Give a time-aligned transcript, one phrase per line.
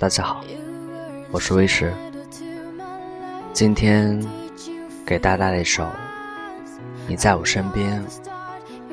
[0.00, 0.44] 大家好，
[1.32, 1.92] 我是威石。
[3.52, 4.24] 今天
[5.04, 5.82] 给大家带来一首
[7.08, 8.00] 《你在我身边，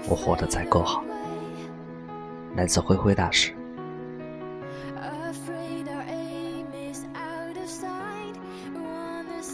[0.09, 1.03] 我活得才够好》，
[2.57, 3.53] 来自灰灰大师。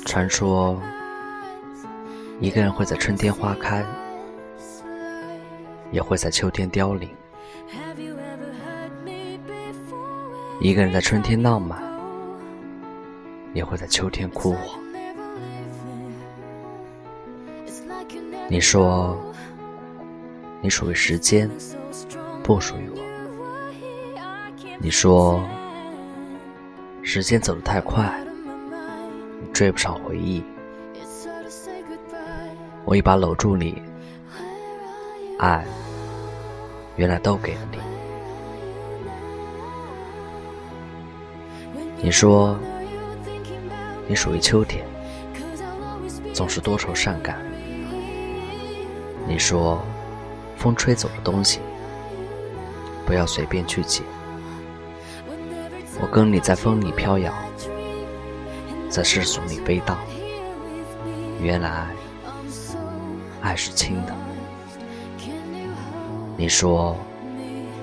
[0.05, 0.81] 传说，
[2.39, 3.85] 一个人会在春天花开，
[5.91, 7.09] 也会在秋天凋零。
[10.61, 11.81] 一个人在春天浪漫，
[13.51, 14.79] 也会在秋天枯黄。
[18.47, 19.17] 你说，
[20.61, 21.49] 你属于时间，
[22.43, 23.01] 不属于我。
[24.77, 25.43] 你说，
[27.01, 28.23] 时间走得太快，
[29.51, 30.43] 追不上回忆。
[32.85, 33.81] 我一把搂住你，
[35.39, 35.65] 爱，
[36.97, 37.79] 原来都给了你。
[42.01, 42.57] 你说，
[44.07, 44.85] 你属于秋天，
[46.33, 47.37] 总是多愁善感。
[49.27, 49.83] 你说，
[50.57, 51.59] 风吹走的东西，
[53.05, 54.03] 不要随便去捡。
[56.01, 57.31] 我跟你在风里飘摇，
[58.89, 59.97] 在世俗里飞荡。
[61.39, 61.87] 原来，
[63.41, 64.15] 爱是轻的。
[66.35, 66.97] 你说，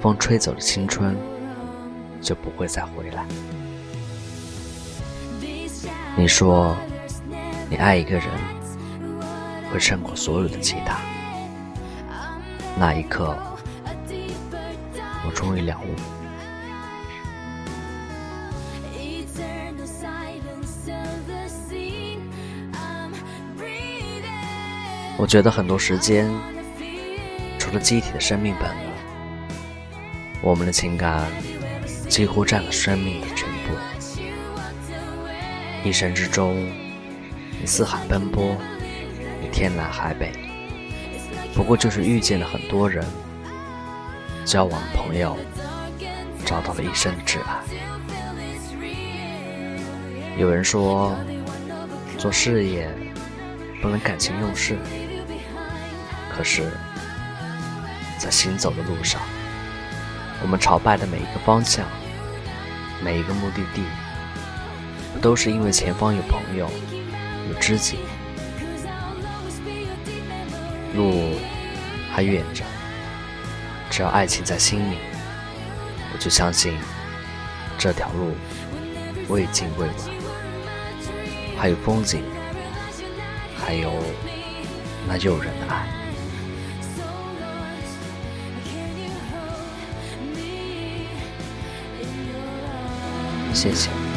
[0.03, 1.17] 风吹走了青春，
[2.21, 3.25] 就不会再回来。
[6.19, 6.77] 你说，
[7.71, 8.25] 你爱一个人
[9.71, 10.99] 会胜过所有的其他。
[12.77, 13.39] 那一刻，
[15.25, 15.95] 我终于了悟。
[25.17, 26.29] 我觉得很多时间，
[27.61, 28.77] 除了机体的生命本能，
[30.43, 31.31] 我们的情感
[32.09, 33.38] 几乎占了生命的。
[35.85, 36.67] 一生之中，
[37.61, 38.57] 你四海奔波，
[39.41, 40.33] 你天南海北，
[41.55, 43.05] 不过就是遇见了很多人，
[44.45, 45.37] 交往朋友，
[46.45, 47.63] 找到了一生的挚爱。
[50.37, 51.17] 有人说，
[52.19, 52.91] 做事业
[53.81, 54.77] 不能感情用事，
[56.29, 56.71] 可是，
[58.19, 59.21] 在行走的路上，
[60.43, 61.87] 我们朝拜的每一个方向，
[63.03, 63.83] 每一个目的地。
[65.21, 66.71] 都是因为前方有朋友，
[67.49, 67.99] 有知己，
[70.95, 71.35] 路
[72.13, 72.65] 还远着。
[73.91, 74.99] 只要爱情在心里，
[76.13, 76.75] 我就相信
[77.77, 78.35] 这条路
[79.29, 79.95] 未尽未完，
[81.59, 82.23] 还有风景，
[83.57, 83.93] 还有
[85.09, 85.89] 那诱人的爱。
[93.53, 94.08] 谢谢。